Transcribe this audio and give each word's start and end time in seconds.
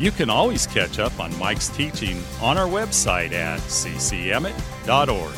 you 0.00 0.10
can 0.10 0.30
always 0.30 0.66
catch 0.66 0.98
up 0.98 1.20
on 1.20 1.38
Mike's 1.38 1.68
teaching 1.68 2.22
on 2.40 2.56
our 2.56 2.66
website 2.66 3.32
at 3.32 3.60
ccemmett.org. 3.60 5.34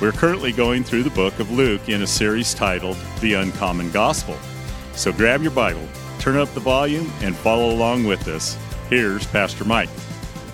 We're 0.00 0.10
currently 0.10 0.50
going 0.50 0.82
through 0.82 1.04
the 1.04 1.10
book 1.10 1.38
of 1.38 1.52
Luke 1.52 1.88
in 1.88 2.02
a 2.02 2.06
series 2.06 2.52
titled 2.52 2.96
The 3.20 3.34
Uncommon 3.34 3.92
Gospel. 3.92 4.36
So 4.94 5.12
grab 5.12 5.40
your 5.40 5.52
Bible, 5.52 5.86
turn 6.18 6.36
up 6.36 6.52
the 6.52 6.60
volume, 6.60 7.12
and 7.20 7.36
follow 7.36 7.70
along 7.70 8.04
with 8.04 8.26
us. 8.26 8.58
Here's 8.90 9.24
Pastor 9.28 9.64
Mike. 9.64 9.88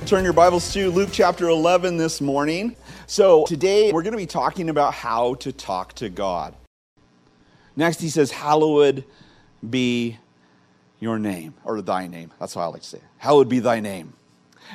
Turn 0.05 0.23
your 0.23 0.35
Bibles 0.35 0.71
to 0.75 0.91
Luke 0.91 1.09
chapter 1.11 1.49
11 1.49 1.97
this 1.97 2.21
morning. 2.21 2.77
So 3.07 3.47
today 3.47 3.93
we're 3.93 4.03
going 4.03 4.13
to 4.13 4.19
be 4.19 4.27
talking 4.27 4.69
about 4.69 4.93
how 4.93 5.35
to 5.37 5.53
talk 5.53 5.95
to 5.95 6.11
God. 6.11 6.55
Next, 7.77 7.99
he 8.03 8.11
says, 8.11 8.31
Hallowed 8.31 9.07
be 9.69 10.19
your 11.01 11.19
name, 11.19 11.55
or 11.65 11.81
thy 11.83 12.07
name. 12.07 12.31
That's 12.39 12.55
how 12.55 12.61
I 12.61 12.67
like 12.67 12.83
to 12.83 12.89
say 12.89 12.99
it. 12.99 13.05
Hallowed 13.19 13.49
be 13.49 13.59
thy 13.59 13.81
name. 13.81 14.13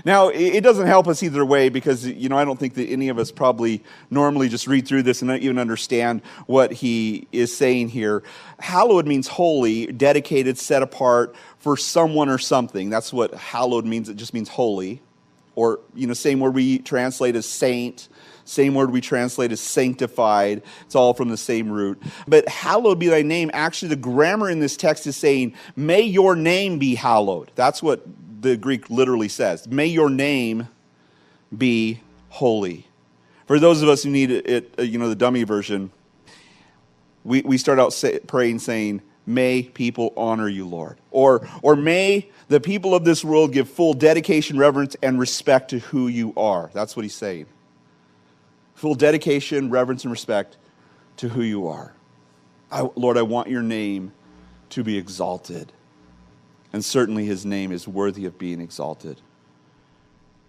Now, 0.03 0.27
it 0.27 0.61
doesn't 0.61 0.87
help 0.87 1.07
us 1.07 1.23
either 1.23 1.45
way 1.45 1.69
because, 1.69 2.05
you 2.05 2.27
know, 2.27 2.37
I 2.37 2.43
don't 2.43 2.59
think 2.59 2.73
that 2.73 2.87
any 2.89 3.07
of 3.07 3.17
us 3.17 3.31
probably 3.31 3.81
normally 4.09 4.49
just 4.49 4.67
read 4.67 4.85
through 4.85 5.03
this 5.03 5.21
and 5.21 5.29
not 5.29 5.39
even 5.39 5.57
understand 5.57 6.21
what 6.47 6.73
he 6.73 7.27
is 7.31 7.55
saying 7.55 7.89
here. 7.89 8.21
Hallowed 8.59 9.07
means 9.07 9.27
holy, 9.27 9.85
dedicated, 9.87 10.57
set 10.57 10.81
apart 10.81 11.33
for 11.59 11.77
someone 11.77 12.27
or 12.27 12.37
something. 12.37 12.89
That's 12.89 13.13
what 13.13 13.33
hallowed 13.35 13.85
means. 13.85 14.09
It 14.09 14.17
just 14.17 14.33
means 14.33 14.49
holy. 14.49 15.01
Or, 15.55 15.79
you 15.93 16.05
know, 16.07 16.13
same 16.13 16.39
word 16.39 16.53
we 16.53 16.79
translate 16.79 17.35
as 17.35 17.45
saint 17.45 18.09
same 18.45 18.75
word 18.75 18.91
we 18.91 19.01
translate 19.01 19.51
as 19.51 19.59
sanctified. 19.59 20.61
It's 20.85 20.95
all 20.95 21.13
from 21.13 21.29
the 21.29 21.37
same 21.37 21.69
root. 21.71 22.01
But 22.27 22.47
hallowed 22.47 22.99
be 22.99 23.07
thy 23.07 23.23
name. 23.23 23.49
Actually, 23.53 23.89
the 23.89 23.95
grammar 23.97 24.49
in 24.49 24.59
this 24.59 24.77
text 24.77 25.07
is 25.07 25.17
saying, 25.17 25.55
may 25.75 26.01
your 26.01 26.35
name 26.35 26.77
be 26.77 26.95
hallowed. 26.95 27.51
That's 27.55 27.81
what 27.81 28.05
the 28.41 28.55
Greek 28.55 28.89
literally 28.89 29.29
says. 29.29 29.67
May 29.67 29.87
your 29.87 30.11
name 30.11 30.69
be 31.55 32.01
holy. 32.29 32.87
For 33.47 33.59
those 33.59 33.81
of 33.81 33.89
us 33.89 34.03
who 34.03 34.11
need 34.11 34.31
it, 34.31 34.73
uh, 34.77 34.83
you 34.83 34.99
know, 34.99 35.09
the 35.09 35.15
dummy 35.15 35.43
version, 35.43 35.91
we, 37.23 37.41
we 37.41 37.57
start 37.57 37.79
out 37.79 37.93
say, 37.93 38.19
praying 38.19 38.59
saying, 38.59 39.01
May 39.27 39.63
people 39.63 40.13
honor 40.15 40.47
you, 40.47 40.67
Lord. 40.67 40.97
Or, 41.09 41.47
or 41.61 41.75
may 41.75 42.29
the 42.47 42.59
people 42.59 42.93
of 42.93 43.05
this 43.05 43.23
world 43.23 43.53
give 43.53 43.69
full 43.69 43.93
dedication, 43.93 44.57
reverence, 44.57 44.95
and 45.01 45.19
respect 45.19 45.71
to 45.71 45.79
who 45.79 46.07
you 46.07 46.33
are. 46.37 46.69
That's 46.73 46.95
what 46.95 47.03
he's 47.03 47.15
saying 47.15 47.47
full 48.75 48.93
dedication, 48.93 49.69
reverence, 49.69 50.03
and 50.03 50.11
respect 50.11 50.57
to 51.17 51.29
who 51.29 51.41
you 51.41 51.67
are. 51.67 51.93
I, 52.71 52.81
Lord, 52.95 53.17
I 53.17 53.21
want 53.23 53.49
your 53.49 53.61
name 53.61 54.11
to 54.71 54.83
be 54.83 54.97
exalted. 54.97 55.71
And 56.73 56.83
certainly 56.83 57.25
his 57.25 57.45
name 57.45 57.71
is 57.71 57.87
worthy 57.87 58.25
of 58.25 58.37
being 58.37 58.59
exalted. 58.59 59.21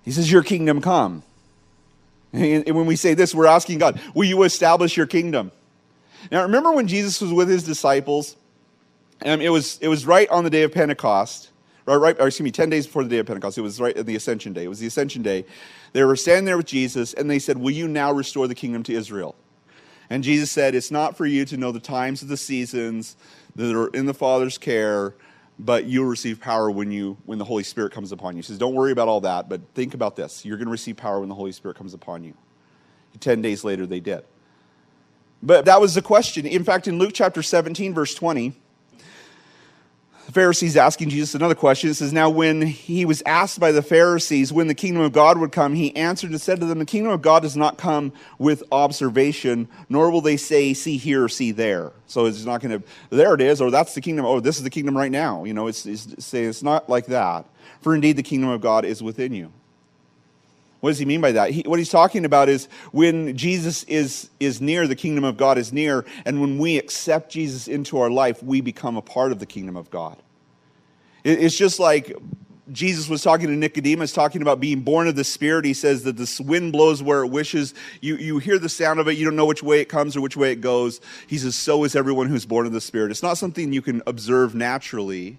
He 0.02 0.10
says, 0.10 0.30
Your 0.30 0.42
kingdom 0.42 0.80
come. 0.80 1.22
And 2.32 2.69
when 2.74 2.86
we 2.86 2.97
say 2.97 3.14
this, 3.14 3.34
we're 3.34 3.47
asking 3.47 3.78
God, 3.78 4.00
Will 4.14 4.27
you 4.27 4.42
establish 4.42 4.97
your 4.97 5.06
kingdom? 5.06 5.52
Now, 6.31 6.42
remember 6.42 6.72
when 6.72 6.88
Jesus 6.88 7.20
was 7.20 7.32
with 7.32 7.48
his 7.48 7.62
disciples? 7.62 8.36
It, 9.25 9.50
was, 9.50 9.78
it 9.81 9.88
was 9.88 10.06
right 10.06 10.28
on 10.28 10.44
the 10.44 10.50
day 10.50 10.62
of 10.62 10.72
Pentecost, 10.72 11.50
right, 11.87 11.97
right, 11.97 12.16
or 12.21 12.27
excuse 12.27 12.44
me, 12.44 12.50
10 12.50 12.69
days 12.69 12.87
before 12.87 13.03
the 13.03 13.09
day 13.09 13.19
of 13.19 13.27
Pentecost. 13.27 13.56
It 13.56 13.62
was 13.62 13.81
right 13.81 13.97
at 13.97 14.06
the 14.06 14.16
Ascension 14.16 14.53
Day. 14.53 14.65
It 14.65 14.69
was 14.69 14.78
the 14.78 14.87
Ascension 14.87 15.22
Day. 15.22 15.44
They 15.93 16.04
were 16.04 16.16
standing 16.16 16.44
there 16.44 16.56
with 16.56 16.66
Jesus, 16.66 17.15
and 17.15 17.31
they 17.31 17.38
said, 17.38 17.59
Will 17.59 17.71
you 17.71 17.88
now 17.88 18.12
restore 18.12 18.47
the 18.47 18.54
kingdom 18.54 18.82
to 18.84 18.93
Israel? 18.93 19.34
And 20.10 20.22
Jesus 20.22 20.50
said, 20.50 20.75
It's 20.75 20.91
not 20.91 21.16
for 21.16 21.27
you 21.27 21.44
to 21.47 21.56
know 21.56 21.72
the 21.72 21.81
times 21.81 22.22
of 22.22 22.28
the 22.28 22.37
seasons 22.37 23.16
that 23.56 23.75
are 23.75 23.88
in 23.88 24.06
the 24.06 24.15
Father's 24.15 24.59
care, 24.59 25.15
but 25.59 25.87
you'll 25.87 26.04
receive 26.04 26.41
power 26.41 26.71
when 26.71 26.91
you 26.91 27.16
when 27.25 27.38
the 27.38 27.44
Holy 27.44 27.62
Spirit 27.62 27.93
comes 27.93 28.12
upon 28.12 28.34
you. 28.34 28.38
He 28.38 28.47
says, 28.47 28.59
Don't 28.59 28.75
worry 28.75 28.93
about 28.93 29.09
all 29.09 29.22
that, 29.22 29.48
but 29.48 29.62
think 29.75 29.94
about 29.94 30.16
this. 30.16 30.44
You're 30.44 30.59
going 30.59 30.66
to 30.66 30.72
receive 30.72 30.97
power 30.97 31.21
when 31.21 31.28
the 31.28 31.34
Holy 31.34 31.53
Spirit 31.53 31.77
comes 31.77 31.94
upon 31.94 32.22
you. 32.22 32.34
Ten 33.19 33.41
days 33.41 33.65
later, 33.65 33.87
they 33.87 34.00
did. 34.00 34.25
But 35.43 35.65
that 35.65 35.81
was 35.81 35.94
the 35.94 36.03
question. 36.03 36.47
In 36.47 36.65
fact, 36.65 36.87
in 36.87 36.98
Luke 36.98 37.12
chapter 37.15 37.43
17, 37.43 37.94
verse 37.94 38.15
20, 38.15 38.54
the 40.26 40.32
Pharisees 40.32 40.76
asking 40.76 41.10
Jesus 41.10 41.37
another 41.37 41.54
question. 41.54 41.88
It 41.88 41.94
says, 41.94 42.12
Now, 42.12 42.28
when 42.28 42.62
he 42.62 43.04
was 43.04 43.22
asked 43.25 43.60
by 43.60 43.70
the 43.70 43.82
Pharisees 43.82 44.53
when 44.53 44.66
the 44.66 44.75
kingdom 44.75 45.03
of 45.03 45.12
God 45.12 45.38
would 45.38 45.53
come, 45.53 45.75
he 45.75 45.94
answered 45.94 46.31
and 46.31 46.41
said 46.41 46.59
to 46.60 46.66
them, 46.66 46.81
The 46.81 46.84
kingdom 46.84 47.12
of 47.12 47.22
God 47.22 47.42
does 47.42 47.56
not 47.56 47.78
come 47.78 48.12
with 48.38 48.65
observation, 48.72 49.69
nor 49.88 50.10
will 50.10 50.20
they 50.20 50.36
say, 50.36 50.75
See 50.75 50.97
here 50.97 51.25
or 51.25 51.28
see 51.28 51.53
there. 51.53 51.92
So 52.09 52.26
it's 52.26 52.44
not 52.44 52.60
going 52.60 52.82
to, 52.82 52.88
there 53.10 53.34
it 53.34 53.41
is, 53.41 53.60
or 53.60 53.70
that's 53.70 53.94
the 53.94 54.00
kingdom, 54.00 54.25
or 54.26 54.41
this 54.41 54.56
is 54.56 54.65
the 54.65 54.70
kingdom 54.70 54.97
right 54.97 55.12
now. 55.12 55.44
You 55.44 55.54
know, 55.54 55.69
it's, 55.69 55.86
it's, 55.86 56.34
it's 56.34 56.62
not 56.62 56.88
like 56.88 57.06
that. 57.06 57.47
For 57.81 57.94
indeed, 57.94 58.16
the 58.16 58.25
kingdom 58.25 58.50
of 58.50 58.60
God 58.60 58.84
is 58.84 59.03
within 59.03 59.32
you. 59.32 59.53
What 60.81 60.91
does 60.91 60.98
he 60.98 61.04
mean 61.04 61.20
by 61.20 61.32
that? 61.32 61.50
He, 61.50 61.62
what 61.62 61.78
he's 61.78 61.91
talking 61.91 62.25
about 62.25 62.48
is 62.48 62.69
when 62.92 63.37
Jesus 63.37 63.82
is, 63.84 64.31
is 64.41 64.60
near, 64.60 64.87
the 64.87 64.97
kingdom 64.97 65.25
of 65.25 65.37
God 65.37 65.59
is 65.59 65.72
near, 65.72 66.04
and 66.25 66.41
when 66.41 66.59
we 66.59 66.78
accept 66.78 67.31
Jesus 67.31 67.66
into 67.66 67.98
our 67.98 68.10
life, 68.10 68.42
we 68.42 68.60
become 68.60 68.97
a 68.97 69.03
part 69.03 69.32
of 69.32 69.38
the 69.38 69.47
kingdom 69.47 69.76
of 69.76 69.91
God. 69.91 70.19
It, 71.25 71.42
it's 71.42 71.56
just 71.56 71.81
like 71.81 72.12
Jesus 72.72 73.09
was 73.09 73.22
talking 73.22 73.47
to 73.47 73.53
Nicodemus, 73.53 74.12
talking 74.12 74.42
about 74.42 74.59
being 74.59 74.81
born 74.81 75.06
of 75.06 75.15
the 75.15 75.25
Spirit. 75.25 75.65
He 75.65 75.75
says 75.75 76.03
that 76.03 76.16
the 76.16 76.42
wind 76.44 76.72
blows 76.72 77.03
where 77.03 77.22
it 77.22 77.28
wishes. 77.28 77.75
You, 78.00 78.16
you 78.16 78.38
hear 78.38 78.59
the 78.59 78.69
sound 78.69 78.98
of 78.98 79.06
it, 79.09 79.16
you 79.16 79.25
don't 79.25 79.36
know 79.36 79.47
which 79.47 79.62
way 79.62 79.81
it 79.81 79.88
comes 79.88 80.16
or 80.16 80.20
which 80.20 80.36
way 80.36 80.53
it 80.53 80.60
goes. 80.60 81.00
He 81.26 81.38
says, 81.38 81.54
So 81.54 81.84
is 81.84 81.94
everyone 81.94 82.26
who's 82.26 82.44
born 82.44 82.66
of 82.66 82.72
the 82.72 82.81
Spirit. 82.81 83.10
It's 83.12 83.22
not 83.22 83.38
something 83.38 83.72
you 83.72 83.82
can 83.82 84.03
observe 84.06 84.54
naturally. 84.54 85.38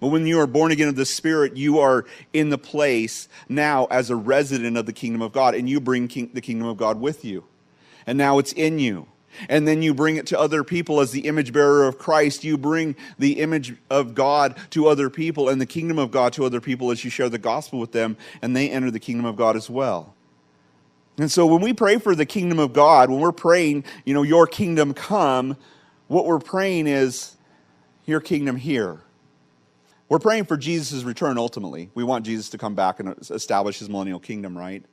But 0.00 0.08
when 0.08 0.26
you 0.26 0.40
are 0.40 0.46
born 0.46 0.72
again 0.72 0.88
of 0.88 0.96
the 0.96 1.04
Spirit, 1.04 1.56
you 1.56 1.78
are 1.78 2.06
in 2.32 2.48
the 2.50 2.58
place 2.58 3.28
now 3.48 3.86
as 3.86 4.10
a 4.10 4.16
resident 4.16 4.76
of 4.76 4.86
the 4.86 4.92
kingdom 4.92 5.20
of 5.22 5.32
God, 5.32 5.54
and 5.54 5.68
you 5.68 5.80
bring 5.80 6.08
king, 6.08 6.30
the 6.32 6.40
kingdom 6.40 6.66
of 6.66 6.78
God 6.78 7.00
with 7.00 7.24
you. 7.24 7.44
And 8.06 8.16
now 8.16 8.38
it's 8.38 8.52
in 8.52 8.78
you. 8.78 9.06
And 9.48 9.68
then 9.68 9.82
you 9.82 9.94
bring 9.94 10.16
it 10.16 10.26
to 10.28 10.40
other 10.40 10.64
people 10.64 11.00
as 11.00 11.12
the 11.12 11.26
image 11.26 11.52
bearer 11.52 11.86
of 11.86 11.98
Christ. 11.98 12.42
You 12.42 12.58
bring 12.58 12.96
the 13.18 13.40
image 13.40 13.76
of 13.88 14.14
God 14.14 14.56
to 14.70 14.88
other 14.88 15.08
people 15.08 15.48
and 15.48 15.60
the 15.60 15.66
kingdom 15.66 15.98
of 15.98 16.10
God 16.10 16.32
to 16.32 16.44
other 16.44 16.60
people 16.60 16.90
as 16.90 17.04
you 17.04 17.10
share 17.10 17.28
the 17.28 17.38
gospel 17.38 17.78
with 17.78 17.92
them, 17.92 18.16
and 18.42 18.56
they 18.56 18.70
enter 18.70 18.90
the 18.90 18.98
kingdom 18.98 19.26
of 19.26 19.36
God 19.36 19.54
as 19.54 19.70
well. 19.70 20.14
And 21.18 21.30
so 21.30 21.44
when 21.46 21.60
we 21.60 21.72
pray 21.72 21.98
for 21.98 22.14
the 22.14 22.26
kingdom 22.26 22.58
of 22.58 22.72
God, 22.72 23.10
when 23.10 23.20
we're 23.20 23.32
praying, 23.32 23.84
you 24.04 24.14
know, 24.14 24.22
your 24.22 24.46
kingdom 24.46 24.94
come, 24.94 25.56
what 26.08 26.24
we're 26.24 26.38
praying 26.38 26.86
is 26.86 27.36
your 28.06 28.20
kingdom 28.20 28.56
here. 28.56 29.00
We're 30.10 30.18
praying 30.18 30.46
for 30.46 30.56
Jesus' 30.56 31.04
return 31.04 31.38
ultimately. 31.38 31.88
We 31.94 32.02
want 32.02 32.26
Jesus 32.26 32.50
to 32.50 32.58
come 32.58 32.74
back 32.74 32.98
and 32.98 33.14
establish 33.30 33.78
his 33.78 33.88
millennial 33.88 34.18
kingdom, 34.18 34.58
right? 34.58 34.84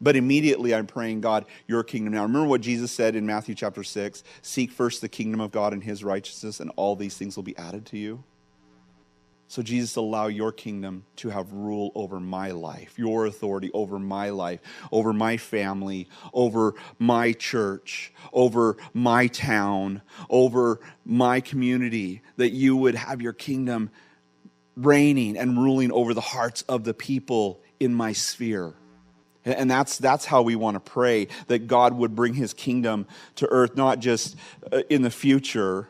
But 0.00 0.16
immediately 0.16 0.74
I'm 0.74 0.88
praying, 0.88 1.20
God, 1.20 1.46
your 1.68 1.84
kingdom 1.84 2.14
now. 2.14 2.22
Remember 2.22 2.48
what 2.48 2.60
Jesus 2.60 2.90
said 2.90 3.14
in 3.14 3.24
Matthew 3.24 3.54
chapter 3.54 3.84
6 3.84 4.24
Seek 4.42 4.72
first 4.72 5.02
the 5.02 5.08
kingdom 5.08 5.40
of 5.40 5.52
God 5.52 5.72
and 5.72 5.84
his 5.84 6.02
righteousness, 6.02 6.58
and 6.58 6.72
all 6.74 6.96
these 6.96 7.16
things 7.16 7.36
will 7.36 7.44
be 7.44 7.56
added 7.56 7.86
to 7.86 7.96
you. 7.96 8.24
So, 9.46 9.62
Jesus, 9.62 9.94
allow 9.94 10.26
your 10.26 10.50
kingdom 10.50 11.04
to 11.16 11.28
have 11.28 11.52
rule 11.52 11.92
over 11.94 12.18
my 12.18 12.50
life, 12.50 12.98
your 12.98 13.26
authority 13.26 13.70
over 13.72 14.00
my 14.00 14.30
life, 14.30 14.58
over 14.90 15.12
my 15.12 15.36
family, 15.36 16.08
over 16.32 16.74
my 16.98 17.32
church, 17.32 18.12
over 18.32 18.76
my 18.94 19.28
town, 19.28 20.02
over 20.28 20.80
my 21.04 21.40
community, 21.40 22.22
that 22.36 22.50
you 22.50 22.76
would 22.76 22.96
have 22.96 23.22
your 23.22 23.32
kingdom 23.32 23.90
reigning 24.76 25.36
and 25.36 25.58
ruling 25.58 25.92
over 25.92 26.14
the 26.14 26.20
hearts 26.20 26.62
of 26.62 26.84
the 26.84 26.94
people 26.94 27.60
in 27.78 27.94
my 27.94 28.12
sphere. 28.12 28.74
And 29.44 29.70
that's, 29.70 29.96
that's 29.98 30.26
how 30.26 30.42
we 30.42 30.54
want 30.54 30.74
to 30.74 30.80
pray 30.80 31.28
that 31.46 31.66
God 31.66 31.94
would 31.94 32.14
bring 32.14 32.34
his 32.34 32.52
kingdom 32.52 33.06
to 33.36 33.48
earth, 33.50 33.74
not 33.74 33.98
just 33.98 34.36
uh, 34.70 34.82
in 34.90 35.02
the 35.02 35.10
future, 35.10 35.88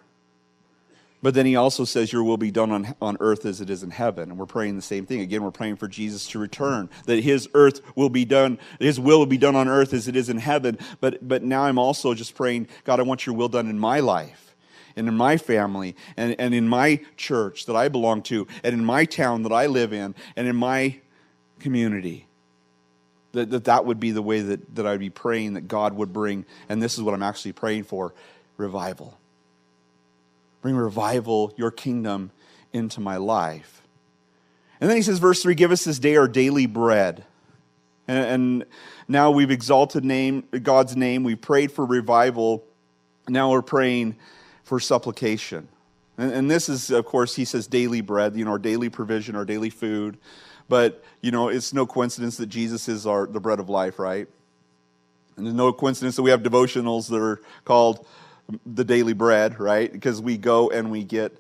but 1.23 1.35
then 1.35 1.45
he 1.45 1.57
also 1.57 1.85
says, 1.85 2.13
Your 2.13 2.25
will 2.25 2.39
be 2.39 2.51
done 2.51 2.71
on, 2.71 2.95
on 3.01 3.17
earth 3.21 3.45
as 3.45 3.61
it 3.61 3.69
is 3.69 3.83
in 3.83 3.91
heaven. 3.91 4.31
And 4.31 4.39
we're 4.39 4.47
praying 4.47 4.77
the 4.77 4.83
same 4.83 5.05
thing. 5.05 5.21
Again, 5.21 5.43
we're 5.43 5.51
praying 5.51 5.77
for 5.77 5.89
Jesus 5.89 6.27
to 6.29 6.39
return, 6.39 6.89
that 7.07 7.23
his 7.23 7.49
earth 7.55 7.81
will 7.95 8.09
be 8.09 8.25
done, 8.25 8.59
his 8.79 8.99
will 8.99 9.19
will 9.19 9.27
be 9.27 9.39
done 9.39 9.57
on 9.57 9.69
earth 9.69 9.93
as 9.93 10.09
it 10.09 10.17
is 10.17 10.29
in 10.29 10.39
heaven. 10.39 10.79
But, 11.01 11.27
but 11.27 11.43
now 11.43 11.65
I'm 11.65 11.79
also 11.79 12.15
just 12.15 12.35
praying, 12.35 12.69
God, 12.85 13.01
I 13.01 13.03
want 13.03 13.27
your 13.27 13.35
will 13.35 13.49
done 13.49 13.69
in 13.69 13.79
my 13.79 14.01
life 14.01 14.50
and 15.01 15.09
in 15.09 15.17
my 15.17 15.39
family 15.39 15.97
and, 16.19 16.37
and 16.39 16.55
in 16.55 16.69
my 16.69 17.01
church 17.17 17.65
that 17.65 17.75
I 17.75 17.89
belong 17.89 18.21
to 18.25 18.47
and 18.63 18.75
in 18.75 18.85
my 18.85 19.07
town 19.07 19.45
that 19.45 19.53
I 19.53 19.65
live 19.65 19.95
in 19.95 20.15
and 20.37 20.47
in 20.47 20.55
my 20.55 21.01
community. 21.59 22.27
That, 23.33 23.49
that 23.51 23.65
that 23.65 23.87
would 23.87 23.99
be 23.99 24.11
the 24.11 24.21
way 24.21 24.43
that, 24.43 24.75
that 24.75 24.87
I'd 24.87 25.01
be 25.01 25.09
praying 25.09 25.55
that 25.55 25.63
God 25.69 25.95
would 25.95 26.13
bring, 26.13 26.45
and 26.69 26.83
this 26.83 26.99
is 26.99 27.03
what 27.03 27.15
I'm 27.15 27.23
actually 27.23 27.53
praying 27.53 27.85
for 27.85 28.13
revival. 28.59 29.19
Bring 30.61 30.77
revival, 30.77 31.55
your 31.57 31.71
kingdom, 31.71 32.31
into 32.73 33.01
my 33.01 33.17
life. 33.17 33.81
And 34.81 34.91
then 34.91 34.97
he 34.97 35.03
says, 35.03 35.19
verse 35.19 35.43
3 35.43 35.55
Give 35.55 35.73
us 35.73 35.85
this 35.85 35.99
day 35.99 36.17
our 36.17 36.29
daily 36.29 36.67
bread. 36.67 37.25
And, 38.07 38.19
and 38.19 38.65
now 39.09 39.31
we've 39.31 39.51
exalted 39.51 40.05
name, 40.05 40.45
God's 40.63 40.95
name, 40.95 41.25
we've 41.25 41.41
prayed 41.41 41.73
for 41.73 41.87
revival. 41.87 42.65
Now 43.29 43.51
we're 43.53 43.63
praying 43.63 44.17
for 44.71 44.79
supplication. 44.79 45.67
And, 46.17 46.33
and 46.33 46.49
this 46.49 46.69
is, 46.69 46.93
of 46.93 47.05
course, 47.05 47.35
he 47.35 47.45
says 47.45 47.67
daily 47.67 48.03
bread, 48.03 48.37
you 48.37 48.45
know, 48.45 48.53
our 48.53 48.59
daily 48.59 48.89
provision, 48.89 49.35
our 49.35 49.45
daily 49.45 49.69
food. 49.69 50.17
But, 50.69 51.03
you 51.23 51.33
know, 51.33 51.49
it's 51.49 51.73
no 51.73 51.87
coincidence 51.87 52.37
that 52.37 52.47
Jesus 52.47 52.89
is 52.89 53.05
our, 53.05 53.27
the 53.27 53.41
bread 53.41 53.59
of 53.59 53.69
life, 53.69 53.99
right? 53.99 54.29
And 55.37 55.45
there's 55.45 55.57
no 55.57 55.73
coincidence 55.73 56.15
that 56.15 56.23
we 56.23 56.31
have 56.31 56.45
devotionals 56.45 57.09
that 57.09 57.21
are 57.21 57.41
called 57.65 58.07
the 58.65 58.85
daily 58.85 59.13
bread, 59.13 59.59
right? 59.59 59.93
Because 59.93 60.23
we 60.23 60.39
go 60.39 60.71
and 60.71 60.93
we 60.93 61.03
get 61.03 61.37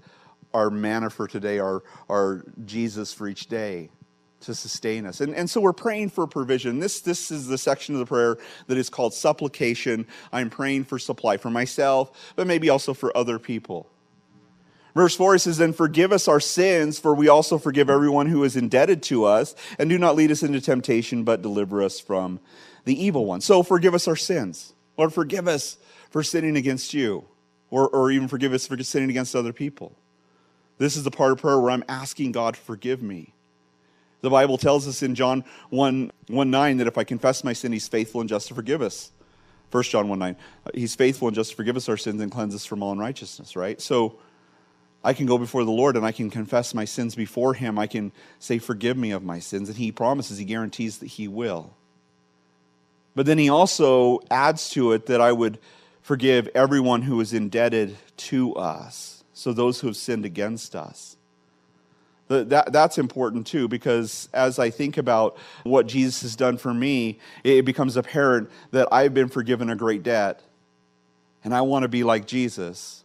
our 0.52 0.68
manna 0.68 1.08
for 1.08 1.28
today, 1.28 1.60
our, 1.60 1.84
our 2.08 2.44
Jesus 2.64 3.12
for 3.12 3.28
each 3.28 3.46
day 3.46 3.90
to 4.40 4.54
sustain 4.54 5.06
us. 5.06 5.20
And, 5.20 5.34
and 5.34 5.48
so 5.48 5.60
we're 5.60 5.72
praying 5.72 6.10
for 6.10 6.26
provision. 6.26 6.78
This, 6.78 7.00
this 7.00 7.30
is 7.30 7.46
the 7.46 7.58
section 7.58 7.94
of 7.94 7.98
the 7.98 8.06
prayer 8.06 8.38
that 8.66 8.78
is 8.78 8.88
called 8.88 9.14
supplication. 9.14 10.06
I'm 10.32 10.50
praying 10.50 10.84
for 10.84 10.98
supply 10.98 11.36
for 11.36 11.50
myself, 11.50 12.32
but 12.36 12.46
maybe 12.46 12.70
also 12.70 12.94
for 12.94 13.16
other 13.16 13.38
people. 13.38 13.88
Verse 14.94 15.14
4 15.14 15.38
says, 15.38 15.58
Then 15.58 15.72
forgive 15.72 16.12
us 16.12 16.26
our 16.26 16.40
sins, 16.40 16.98
for 16.98 17.14
we 17.14 17.28
also 17.28 17.58
forgive 17.58 17.88
everyone 17.88 18.26
who 18.26 18.42
is 18.44 18.56
indebted 18.56 19.02
to 19.04 19.24
us, 19.24 19.54
and 19.78 19.88
do 19.88 19.98
not 19.98 20.16
lead 20.16 20.30
us 20.30 20.42
into 20.42 20.60
temptation, 20.60 21.22
but 21.22 21.42
deliver 21.42 21.82
us 21.82 22.00
from 22.00 22.40
the 22.84 23.04
evil 23.04 23.24
one. 23.24 23.40
So 23.40 23.62
forgive 23.62 23.94
us 23.94 24.08
our 24.08 24.16
sins. 24.16 24.72
Lord, 24.96 25.12
forgive 25.12 25.46
us 25.46 25.76
for 26.10 26.22
sinning 26.22 26.56
against 26.56 26.92
you, 26.92 27.24
or, 27.70 27.88
or 27.88 28.10
even 28.10 28.26
forgive 28.26 28.52
us 28.52 28.66
for 28.66 28.82
sinning 28.82 29.10
against 29.10 29.36
other 29.36 29.52
people. 29.52 29.96
This 30.78 30.96
is 30.96 31.04
the 31.04 31.10
part 31.10 31.32
of 31.32 31.38
prayer 31.38 31.60
where 31.60 31.70
I'm 31.70 31.84
asking 31.88 32.32
God 32.32 32.54
to 32.54 32.60
forgive 32.60 33.02
me. 33.02 33.34
The 34.20 34.30
Bible 34.30 34.58
tells 34.58 34.86
us 34.86 35.02
in 35.02 35.14
John 35.14 35.44
1, 35.70 36.12
1 36.28 36.50
9 36.50 36.76
that 36.78 36.86
if 36.86 36.98
I 36.98 37.04
confess 37.04 37.42
my 37.42 37.52
sin, 37.52 37.72
he's 37.72 37.88
faithful 37.88 38.20
and 38.20 38.28
just 38.28 38.48
to 38.48 38.54
forgive 38.54 38.82
us. 38.82 39.12
1 39.70 39.82
John 39.84 40.08
1 40.08 40.18
9. 40.18 40.36
Uh, 40.66 40.70
he's 40.74 40.94
faithful 40.94 41.28
and 41.28 41.34
just 41.34 41.50
to 41.50 41.56
forgive 41.56 41.76
us 41.76 41.88
our 41.88 41.96
sins 41.96 42.20
and 42.20 42.30
cleanse 42.30 42.54
us 42.54 42.66
from 42.66 42.82
all 42.82 42.92
unrighteousness, 42.92 43.56
right? 43.56 43.80
So, 43.80 44.18
I 45.02 45.14
can 45.14 45.26
go 45.26 45.38
before 45.38 45.64
the 45.64 45.70
Lord 45.70 45.96
and 45.96 46.04
I 46.04 46.12
can 46.12 46.30
confess 46.30 46.74
my 46.74 46.84
sins 46.84 47.14
before 47.14 47.54
Him. 47.54 47.78
I 47.78 47.86
can 47.86 48.12
say, 48.38 48.58
Forgive 48.58 48.96
me 48.96 49.12
of 49.12 49.22
my 49.24 49.38
sins. 49.38 49.68
And 49.68 49.78
He 49.78 49.92
promises, 49.92 50.38
He 50.38 50.44
guarantees 50.44 50.98
that 50.98 51.06
He 51.06 51.26
will. 51.26 51.74
But 53.14 53.26
then 53.26 53.38
He 53.38 53.48
also 53.48 54.20
adds 54.30 54.70
to 54.70 54.92
it 54.92 55.06
that 55.06 55.20
I 55.20 55.32
would 55.32 55.58
forgive 56.02 56.48
everyone 56.54 57.02
who 57.02 57.20
is 57.20 57.32
indebted 57.32 57.96
to 58.16 58.54
us. 58.56 59.24
So 59.32 59.52
those 59.52 59.80
who 59.80 59.86
have 59.86 59.96
sinned 59.96 60.26
against 60.26 60.76
us. 60.76 61.16
That, 62.30 62.72
that's 62.72 62.96
important 62.96 63.48
too, 63.48 63.66
because 63.66 64.28
as 64.32 64.60
I 64.60 64.70
think 64.70 64.98
about 64.98 65.36
what 65.64 65.88
Jesus 65.88 66.22
has 66.22 66.36
done 66.36 66.58
for 66.58 66.72
me, 66.72 67.18
it 67.42 67.64
becomes 67.64 67.96
apparent 67.96 68.48
that 68.70 68.86
I've 68.92 69.12
been 69.12 69.28
forgiven 69.28 69.68
a 69.68 69.74
great 69.74 70.04
debt. 70.04 70.40
And 71.42 71.52
I 71.52 71.62
want 71.62 71.82
to 71.82 71.88
be 71.88 72.04
like 72.04 72.28
Jesus. 72.28 73.02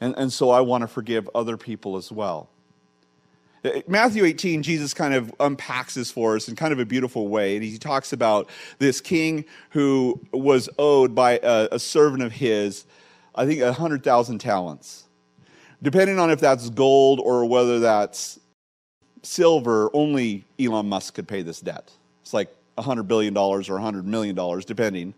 And, 0.00 0.14
and 0.16 0.32
so 0.32 0.48
I 0.48 0.62
want 0.62 0.80
to 0.80 0.88
forgive 0.88 1.28
other 1.34 1.58
people 1.58 1.98
as 1.98 2.10
well. 2.10 2.48
Uh, 3.62 3.82
Matthew 3.86 4.24
18, 4.24 4.62
Jesus 4.62 4.94
kind 4.94 5.12
of 5.12 5.34
unpacks 5.40 5.94
this 5.94 6.10
for 6.10 6.34
us 6.34 6.48
in 6.48 6.56
kind 6.56 6.72
of 6.72 6.78
a 6.78 6.86
beautiful 6.86 7.28
way. 7.28 7.56
And 7.56 7.62
he 7.62 7.76
talks 7.76 8.14
about 8.14 8.48
this 8.78 9.02
king 9.02 9.44
who 9.70 10.18
was 10.32 10.70
owed 10.78 11.14
by 11.14 11.38
a, 11.42 11.68
a 11.72 11.78
servant 11.78 12.22
of 12.22 12.32
his, 12.32 12.86
I 13.34 13.44
think, 13.44 13.60
100,000 13.60 14.38
talents. 14.38 15.04
Depending 15.82 16.18
on 16.18 16.30
if 16.30 16.40
that's 16.40 16.70
gold 16.70 17.20
or 17.20 17.44
whether 17.44 17.78
that's 17.80 18.40
silver, 19.22 19.90
only 19.92 20.44
Elon 20.58 20.88
Musk 20.88 21.14
could 21.14 21.28
pay 21.28 21.42
this 21.42 21.60
debt. 21.60 21.92
It's 22.22 22.34
like 22.34 22.54
$100 22.76 23.06
billion 23.06 23.36
or 23.36 23.60
$100 23.60 24.04
million, 24.04 24.60
depending. 24.66 25.14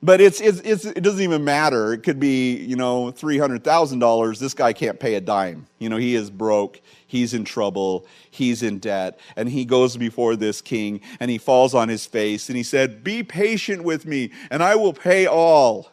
But 0.00 0.20
it's, 0.20 0.40
it's, 0.40 0.60
it's, 0.60 0.84
it 0.84 1.00
doesn't 1.00 1.20
even 1.20 1.42
matter. 1.42 1.92
It 1.92 2.04
could 2.04 2.20
be, 2.20 2.54
you 2.56 2.76
know, 2.76 3.06
$300,000. 3.06 4.38
This 4.38 4.54
guy 4.54 4.72
can't 4.72 5.00
pay 5.00 5.14
a 5.16 5.20
dime. 5.20 5.66
You 5.80 5.88
know, 5.88 5.96
he 5.96 6.14
is 6.14 6.30
broke. 6.30 6.80
He's 7.08 7.34
in 7.34 7.44
trouble. 7.44 8.06
He's 8.30 8.62
in 8.62 8.78
debt. 8.78 9.18
And 9.34 9.48
he 9.48 9.64
goes 9.64 9.96
before 9.96 10.36
this 10.36 10.60
king 10.60 11.00
and 11.18 11.30
he 11.30 11.38
falls 11.38 11.74
on 11.74 11.88
his 11.88 12.06
face 12.06 12.48
and 12.48 12.56
he 12.56 12.62
said, 12.62 13.02
Be 13.02 13.24
patient 13.24 13.82
with 13.82 14.06
me 14.06 14.30
and 14.52 14.62
I 14.62 14.76
will 14.76 14.92
pay 14.92 15.26
all. 15.26 15.90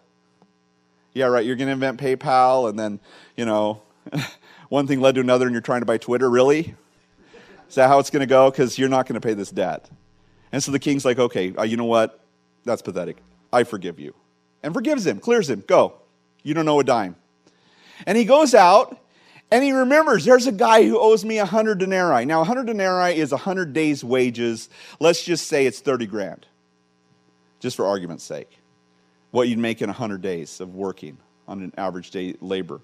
Yeah, 1.15 1.27
right. 1.27 1.45
You're 1.45 1.55
going 1.55 1.67
to 1.67 1.73
invent 1.73 1.99
PayPal 1.99 2.69
and 2.69 2.77
then, 2.77 2.99
you 3.37 3.45
know, 3.45 3.81
one 4.69 4.85
thing 4.85 4.99
led 4.99 5.15
to 5.15 5.21
another 5.21 5.45
and 5.45 5.53
you're 5.53 5.61
trying 5.61 5.79
to 5.79 5.85
buy 5.85 5.97
Twitter. 5.97 6.29
Really? 6.29 6.75
Is 7.69 7.75
that 7.75 7.87
how 7.87 7.99
it's 7.99 8.09
going 8.09 8.19
to 8.19 8.27
go? 8.27 8.51
Because 8.51 8.77
you're 8.77 8.89
not 8.89 9.07
going 9.07 9.19
to 9.19 9.25
pay 9.25 9.33
this 9.33 9.49
debt. 9.49 9.89
And 10.51 10.61
so 10.61 10.73
the 10.73 10.79
king's 10.79 11.05
like, 11.05 11.17
Okay, 11.17 11.55
uh, 11.55 11.63
you 11.63 11.77
know 11.77 11.85
what? 11.85 12.19
That's 12.65 12.81
pathetic. 12.81 13.17
I 13.51 13.63
forgive 13.63 13.97
you. 13.97 14.13
And 14.61 14.73
forgives 14.73 15.07
him, 15.07 15.19
clears 15.19 15.49
him. 15.49 15.63
Go. 15.65 15.93
You 16.43 16.53
don't 16.53 16.65
know 16.65 16.81
a 16.81 16.83
dime. 16.83 17.15
And 18.05 18.17
he 18.17 18.25
goes 18.25 18.53
out 18.53 18.99
and 19.51 19.63
he 19.63 19.71
remembers 19.71 20.25
there's 20.25 20.47
a 20.47 20.51
guy 20.51 20.83
who 20.83 20.99
owes 20.99 21.23
me 21.23 21.37
100 21.37 21.77
denarii. 21.77 22.25
Now, 22.25 22.39
100 22.39 22.67
denarii 22.67 23.15
is 23.15 23.31
100 23.31 23.71
days' 23.71 24.03
wages. 24.03 24.69
Let's 24.99 25.23
just 25.23 25.47
say 25.47 25.65
it's 25.65 25.79
30 25.79 26.07
grand, 26.07 26.45
just 27.61 27.77
for 27.77 27.85
argument's 27.85 28.25
sake. 28.25 28.59
What 29.35 29.49
you'd 29.49 29.59
make 29.59 29.81
in 29.81 29.89
100 29.89 30.21
days 30.21 30.61
of 30.61 30.75
working 30.75 31.17
on 31.45 31.61
an 31.61 31.73
average 31.77 32.09
day 32.09 32.35
labor 32.39 32.79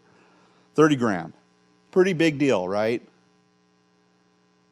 30 0.75 0.97
grand. 0.97 1.33
Pretty 1.91 2.11
big 2.11 2.39
deal, 2.39 2.67
right? 2.67 3.01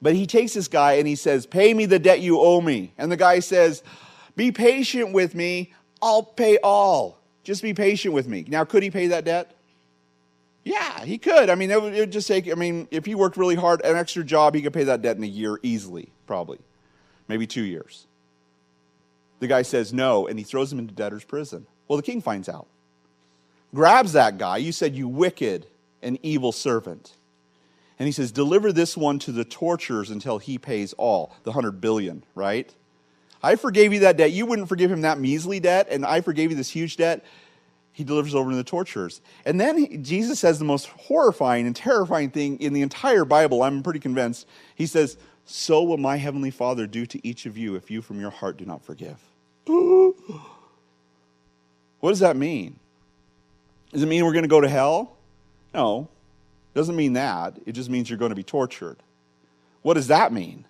But 0.01 0.13
he 0.13 0.27
takes 0.27 0.53
this 0.53 0.67
guy 0.67 0.95
and 0.95 1.07
he 1.07 1.15
says, 1.15 1.45
Pay 1.45 1.73
me 1.73 1.85
the 1.85 1.97
debt 1.97 2.19
you 2.19 2.37
owe 2.37 2.59
me. 2.59 2.91
And 2.97 3.09
the 3.09 3.15
guy 3.15 3.39
says, 3.39 3.81
Be 4.35 4.51
patient 4.51 5.13
with 5.13 5.33
me. 5.33 5.71
I'll 6.01 6.21
pay 6.21 6.57
all. 6.61 7.17
Just 7.45 7.61
be 7.61 7.73
patient 7.73 8.13
with 8.13 8.27
me. 8.27 8.43
Now, 8.49 8.65
could 8.65 8.83
he 8.83 8.91
pay 8.91 9.07
that 9.07 9.23
debt? 9.23 9.55
Yeah, 10.65 11.05
he 11.05 11.17
could. 11.17 11.49
I 11.49 11.55
mean, 11.55 11.71
it 11.71 11.81
would, 11.81 11.93
it 11.93 11.99
would, 12.01 12.11
just 12.11 12.27
take, 12.27 12.51
I 12.51 12.55
mean, 12.55 12.89
if 12.91 13.05
he 13.05 13.15
worked 13.15 13.37
really 13.37 13.55
hard, 13.55 13.79
an 13.85 13.95
extra 13.95 14.25
job, 14.25 14.53
he 14.53 14.61
could 14.61 14.73
pay 14.73 14.83
that 14.83 15.01
debt 15.01 15.15
in 15.15 15.23
a 15.23 15.27
year 15.27 15.57
easily, 15.63 16.09
probably. 16.27 16.59
Maybe 17.29 17.47
two 17.47 17.63
years. 17.63 18.05
The 19.39 19.47
guy 19.47 19.61
says 19.61 19.93
no, 19.93 20.27
and 20.27 20.37
he 20.37 20.43
throws 20.43 20.71
him 20.71 20.79
into 20.79 20.93
debtor's 20.93 21.23
prison. 21.23 21.65
Well, 21.87 21.97
the 21.97 22.03
king 22.03 22.21
finds 22.21 22.49
out. 22.49 22.67
Grabs 23.73 24.13
that 24.13 24.37
guy. 24.37 24.57
You 24.57 24.71
said, 24.71 24.95
You 24.95 25.07
wicked 25.07 25.67
and 26.01 26.19
evil 26.23 26.51
servant. 26.51 27.13
And 27.97 28.07
he 28.07 28.11
says, 28.11 28.31
Deliver 28.31 28.71
this 28.71 28.97
one 28.97 29.19
to 29.19 29.31
the 29.31 29.45
torturers 29.45 30.09
until 30.09 30.37
he 30.37 30.57
pays 30.57 30.93
all, 30.93 31.35
the 31.43 31.51
hundred 31.51 31.81
billion, 31.81 32.23
right? 32.35 32.73
I 33.41 33.55
forgave 33.55 33.93
you 33.93 33.99
that 34.01 34.17
debt. 34.17 34.31
You 34.31 34.45
wouldn't 34.45 34.67
forgive 34.67 34.91
him 34.91 35.01
that 35.01 35.19
measly 35.19 35.59
debt, 35.59 35.87
and 35.89 36.05
I 36.05 36.21
forgave 36.21 36.51
you 36.51 36.57
this 36.57 36.69
huge 36.69 36.97
debt. 36.97 37.23
He 37.93 38.03
delivers 38.03 38.35
over 38.35 38.51
to 38.51 38.55
the 38.55 38.63
torturers. 38.63 39.21
And 39.45 39.59
then 39.59 39.77
he, 39.77 39.97
Jesus 39.97 40.39
says 40.39 40.59
the 40.59 40.65
most 40.65 40.87
horrifying 40.87 41.65
and 41.65 41.75
terrifying 41.75 42.29
thing 42.29 42.59
in 42.59 42.73
the 42.73 42.81
entire 42.81 43.25
Bible, 43.25 43.63
I'm 43.63 43.83
pretty 43.83 43.99
convinced. 43.99 44.47
He 44.75 44.85
says, 44.85 45.17
So 45.51 45.81
will 45.81 45.97
my 45.97 46.17
heavenly 46.17 46.51
Father 46.51 46.85
do 46.85 47.07
to 47.07 47.27
each 47.27 47.47
of 47.47 47.57
you 47.57 47.73
if 47.73 47.89
you 47.89 48.03
from 48.03 48.19
your 48.19 48.29
heart 48.29 48.57
do 48.57 48.65
not 48.65 48.85
forgive. 48.85 49.17
what 49.65 50.13
does 52.03 52.19
that 52.19 52.35
mean? 52.35 52.77
Does 53.91 54.03
it 54.03 54.05
mean 54.05 54.23
we're 54.25 54.33
going 54.33 54.43
to 54.43 54.47
go 54.47 54.61
to 54.61 54.69
hell? 54.69 55.17
No. 55.73 56.07
It 56.73 56.77
doesn't 56.77 56.95
mean 56.95 57.13
that. 57.13 57.57
It 57.65 57.71
just 57.71 57.89
means 57.89 58.11
you're 58.11 58.19
going 58.19 58.29
to 58.29 58.35
be 58.35 58.43
tortured. 58.43 58.97
What 59.81 59.95
does 59.95 60.05
that 60.09 60.31
mean? 60.31 60.65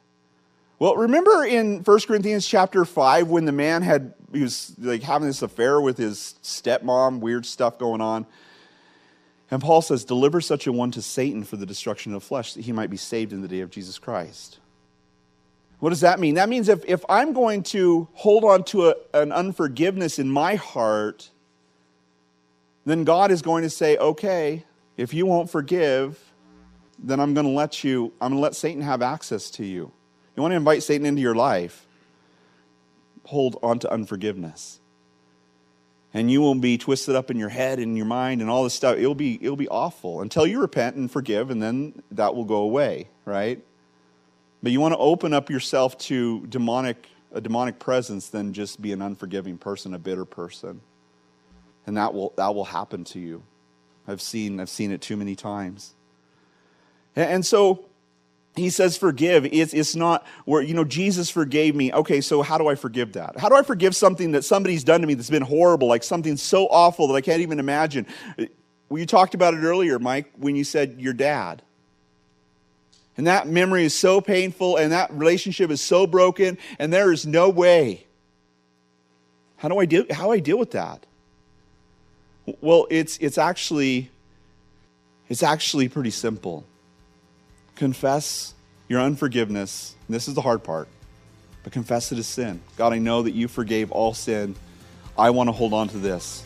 Well, 0.80 0.96
remember 0.96 1.44
in 1.44 1.84
1 1.84 2.00
Corinthians 2.08 2.48
chapter 2.48 2.86
5 2.86 3.28
when 3.28 3.44
the 3.44 3.52
man 3.52 3.82
had 3.82 4.14
he 4.32 4.42
was 4.42 4.76
like 4.80 5.04
having 5.04 5.28
this 5.28 5.42
affair 5.42 5.82
with 5.82 5.98
his 5.98 6.36
stepmom, 6.42 7.20
weird 7.20 7.46
stuff 7.46 7.78
going 7.80 8.00
on. 8.00 8.26
And 9.52 9.62
Paul 9.62 9.82
says, 9.82 10.06
Deliver 10.06 10.40
such 10.40 10.68
a 10.68 10.72
one 10.72 10.92
to 10.92 11.02
Satan 11.02 11.44
for 11.44 11.58
the 11.58 11.66
destruction 11.66 12.14
of 12.14 12.24
flesh, 12.24 12.54
that 12.54 12.64
he 12.64 12.72
might 12.72 12.90
be 12.90 12.96
saved 12.96 13.34
in 13.34 13.42
the 13.42 13.50
day 13.50 13.60
of 13.60 13.72
Jesus 13.72 14.00
Christ. 14.00 14.60
What 15.80 15.92
does 15.92 16.02
that 16.02 16.20
mean? 16.20 16.36
That 16.36 16.50
means 16.50 16.68
if, 16.68 16.84
if 16.86 17.04
I'm 17.08 17.34
going 17.34 17.64
to 17.64 18.08
hold 18.14 18.44
on 18.44 18.64
to 18.66 18.90
a, 18.90 18.96
an 19.14 19.32
unforgiveness 19.32 20.20
in 20.20 20.30
my 20.30 20.56
heart, 20.56 21.30
then 22.86 23.06
God 23.06 23.32
is 23.32 23.42
going 23.42 23.64
to 23.64 23.70
say, 23.70 23.98
Okay, 23.98 24.66
if 24.98 25.14
you 25.14 25.26
won't 25.26 25.50
forgive, 25.50 26.20
then 27.02 27.20
I'm 27.20 27.34
going 27.34 27.46
to 27.46 27.52
let 27.52 27.84
you, 27.84 28.12
I'm 28.20 28.32
going 28.32 28.40
to 28.40 28.42
let 28.42 28.56
Satan 28.56 28.82
have 28.82 29.02
access 29.02 29.50
to 29.52 29.66
you. 29.66 29.92
You 30.36 30.42
want 30.42 30.52
to 30.52 30.58
invite 30.58 30.84
Satan 30.84 31.06
into 31.06 31.22
your 31.22 31.36
life, 31.36 31.88
hold 33.24 33.58
on 33.64 33.80
to 33.80 33.92
unforgiveness. 33.92 34.80
And 36.14 36.32
you 36.32 36.42
will 36.42 36.56
be 36.56 36.78
twisted 36.78 37.16
up 37.16 37.30
in 37.30 37.38
your 37.38 37.50
head 37.50 37.78
and 37.78 37.96
your 37.96 38.08
mind 38.08 38.42
and 38.42 38.50
all 38.50 38.64
this 38.64 38.74
stuff. 38.74 38.98
It'll 38.98 39.14
be, 39.14 39.36
it'll 39.42 39.56
be 39.56 39.68
awful 39.68 40.22
until 40.22 40.48
you 40.48 40.60
repent 40.60 40.96
and 40.96 41.10
forgive, 41.10 41.52
and 41.52 41.62
then 41.62 42.02
that 42.12 42.36
will 42.36 42.46
go 42.46 42.56
away, 42.56 43.10
right? 43.26 43.64
But 44.62 44.72
you 44.72 44.82
want 44.82 44.94
to 44.94 44.98
open 44.98 45.34
up 45.34 45.50
yourself 45.50 45.98
to 46.00 46.46
demonic 46.48 47.08
a 47.32 47.42
demonic 47.42 47.80
presence 47.80 48.30
than 48.30 48.54
just 48.54 48.82
be 48.82 48.92
an 48.92 49.01
unforgiving 49.01 49.58
person, 49.58 49.94
a 49.94 50.00
bitter 50.00 50.25
person. 50.25 50.82
And 51.86 51.98
that 51.98 52.13
will, 52.13 52.34
that 52.38 52.54
will 52.56 52.66
happen 52.66 53.04
to 53.06 53.20
you. 53.20 53.44
I've 54.08 54.22
seen, 54.22 54.60
I've 54.60 54.70
seen 54.70 54.92
it 54.92 55.01
too 55.01 55.18
many 55.18 55.36
times. 55.36 55.94
And 57.16 57.46
so 57.46 57.86
he 58.56 58.70
says 58.70 58.98
forgive 58.98 59.46
it's, 59.46 59.74
it's 59.74 59.96
not 59.96 60.25
where 60.44 60.62
you 60.62 60.74
know 60.74 60.84
jesus 60.84 61.30
forgave 61.30 61.75
me 61.75 61.94
okay 61.94 62.20
so 62.20 62.42
how 62.42 62.58
do 62.58 62.68
i 62.68 62.75
forgive 62.75 63.13
that 63.13 63.39
how 63.39 63.48
do 63.48 63.56
i 63.56 63.62
forgive 63.62 63.96
something 63.96 64.32
that 64.32 64.44
somebody's 64.44 64.84
done 64.84 65.00
to 65.00 65.08
me 65.08 65.13
that's 65.13 65.30
been 65.30 65.44
horrible 65.44 65.88
like 65.88 66.04
something 66.04 66.36
so 66.36 66.68
awful 66.68 67.08
that 67.08 67.13
i 67.13 67.22
can't 67.22 67.42
even 67.42 67.60
imagine 67.60 68.06
well, 68.89 69.00
you 69.00 69.06
talked 69.06 69.34
about 69.34 69.54
it 69.54 69.60
earlier 69.60 69.98
mike 70.00 70.32
when 70.36 70.56
you 70.56 70.63
said 70.63 70.96
your 71.00 71.13
dad 71.13 71.62
and 73.20 73.28
that 73.28 73.48
memory 73.48 73.84
is 73.84 73.94
so 73.94 74.22
painful 74.22 74.78
and 74.78 74.94
that 74.94 75.12
relationship 75.12 75.70
is 75.70 75.82
so 75.82 76.08
broken 76.08 76.58
and 76.80 76.94
there 76.94 77.12
is 77.12 77.28
no 77.28 77.50
way 77.50 78.08
how 79.58 79.68
do 79.68 79.78
i 79.78 79.86
deal 79.86 80.06
how 80.10 80.24
do 80.24 80.32
i 80.32 80.40
deal 80.40 80.58
with 80.58 80.72
that 80.72 81.06
well 82.62 82.88
it's 82.90 83.18
it's 83.18 83.38
actually 83.38 84.10
it's 85.28 85.44
actually 85.44 85.90
pretty 85.90 86.10
simple 86.10 86.66
confess 87.76 88.56
your 88.90 89.00
unforgiveness. 89.00 89.96
This 90.10 90.28
is 90.28 90.34
the 90.34 90.42
hard 90.42 90.64
part, 90.64 90.90
but 91.64 91.72
confess 91.72 92.12
it 92.12 92.18
as 92.18 92.28
sin. 92.28 92.60
God, 92.76 92.92
I 92.92 92.98
know 92.98 93.22
that 93.22 93.32
you 93.32 93.48
forgave 93.48 93.92
all 93.92 94.14
sin. 94.14 94.56
I 95.18 95.30
want 95.30 95.48
to 95.48 95.52
hold 95.52 95.74
on 95.74 95.88
to 95.90 95.98
this. 95.98 96.44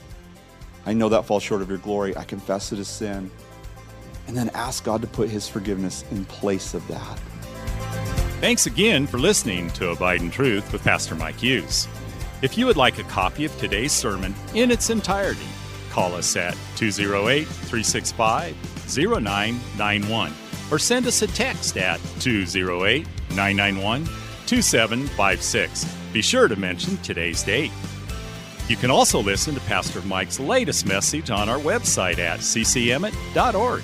I 0.85 0.93
know 0.93 1.09
that 1.09 1.25
falls 1.25 1.41
short 1.41 1.61
of 1.61 1.69
your 1.69 1.77
glory. 1.77 2.15
I 2.15 2.25
confess 2.25 2.73
it 2.73 2.79
as 2.79 2.89
sin. 2.89 3.31
And 4.27 4.37
then 4.37 4.49
ask 4.53 4.83
God 4.83 5.01
to 5.01 5.07
put 5.07 5.29
his 5.29 5.47
forgiveness 5.47 6.03
in 6.11 6.25
place 6.25 6.73
of 6.73 6.87
that. 6.87 7.19
Thanks 8.39 8.65
again 8.65 9.07
for 9.07 9.19
listening 9.19 9.69
to 9.71 9.91
Abide 9.91 10.21
in 10.21 10.31
Truth 10.31 10.71
with 10.73 10.83
Pastor 10.83 11.15
Mike 11.15 11.37
Hughes. 11.37 11.87
If 12.41 12.57
you 12.57 12.65
would 12.65 12.75
like 12.75 12.97
a 12.97 13.03
copy 13.03 13.45
of 13.45 13.57
today's 13.57 13.93
sermon 13.93 14.35
in 14.53 14.69
its 14.69 14.89
entirety, 14.89 15.47
call 15.91 16.13
us 16.13 16.35
at 16.35 16.57
208 16.75 17.45
365 17.45 18.55
0991 18.97 20.33
or 20.71 20.79
send 20.79 21.07
us 21.07 21.21
a 21.21 21.27
text 21.27 21.77
at 21.77 22.01
208 22.19 23.07
991 23.29 24.05
2756. 24.45 25.85
Be 26.11 26.21
sure 26.21 26.47
to 26.47 26.55
mention 26.55 26.97
today's 26.97 27.43
date. 27.43 27.71
You 28.67 28.75
can 28.77 28.91
also 28.91 29.21
listen 29.21 29.55
to 29.55 29.61
Pastor 29.61 30.01
Mike's 30.01 30.39
latest 30.39 30.85
message 30.85 31.29
on 31.29 31.49
our 31.49 31.59
website 31.59 32.17
at 32.17 32.39
ccemmett.org. 32.39 33.83